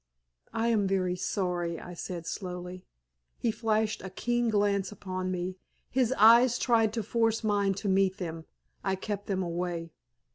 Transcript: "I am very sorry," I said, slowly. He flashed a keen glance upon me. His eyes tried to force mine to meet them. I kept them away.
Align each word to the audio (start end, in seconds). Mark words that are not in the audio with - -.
"I 0.55 0.69
am 0.69 0.87
very 0.87 1.15
sorry," 1.15 1.79
I 1.79 1.93
said, 1.93 2.25
slowly. 2.25 2.87
He 3.37 3.51
flashed 3.51 4.01
a 4.01 4.09
keen 4.09 4.49
glance 4.49 4.91
upon 4.91 5.29
me. 5.29 5.57
His 5.91 6.11
eyes 6.17 6.57
tried 6.57 6.91
to 6.93 7.03
force 7.03 7.43
mine 7.43 7.75
to 7.75 7.87
meet 7.87 8.17
them. 8.17 8.45
I 8.83 8.95
kept 8.95 9.27
them 9.27 9.43
away. 9.43 9.91